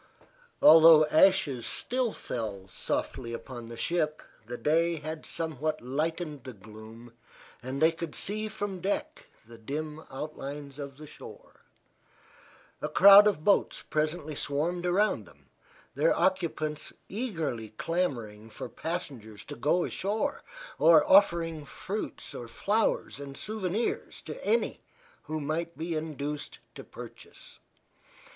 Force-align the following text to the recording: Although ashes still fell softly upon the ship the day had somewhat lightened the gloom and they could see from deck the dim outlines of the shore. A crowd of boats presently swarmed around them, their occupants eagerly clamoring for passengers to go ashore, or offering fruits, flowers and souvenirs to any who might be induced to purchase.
Although 0.63 1.05
ashes 1.11 1.67
still 1.67 2.11
fell 2.11 2.67
softly 2.69 3.33
upon 3.33 3.67
the 3.69 3.77
ship 3.77 4.23
the 4.47 4.57
day 4.57 4.95
had 4.95 5.27
somewhat 5.27 5.79
lightened 5.79 6.43
the 6.43 6.53
gloom 6.53 7.13
and 7.61 7.79
they 7.79 7.91
could 7.91 8.15
see 8.15 8.47
from 8.47 8.79
deck 8.81 9.27
the 9.45 9.59
dim 9.59 10.03
outlines 10.09 10.79
of 10.79 10.97
the 10.97 11.05
shore. 11.05 11.65
A 12.81 12.89
crowd 12.89 13.27
of 13.27 13.43
boats 13.43 13.83
presently 13.91 14.33
swarmed 14.33 14.87
around 14.87 15.27
them, 15.27 15.49
their 15.93 16.17
occupants 16.17 16.91
eagerly 17.07 17.69
clamoring 17.69 18.49
for 18.49 18.67
passengers 18.69 19.43
to 19.43 19.55
go 19.55 19.83
ashore, 19.85 20.41
or 20.79 21.05
offering 21.07 21.63
fruits, 21.63 22.33
flowers 22.47 23.19
and 23.19 23.37
souvenirs 23.37 24.19
to 24.23 24.43
any 24.43 24.81
who 25.25 25.39
might 25.39 25.77
be 25.77 25.93
induced 25.95 26.57
to 26.73 26.83
purchase. 26.83 27.59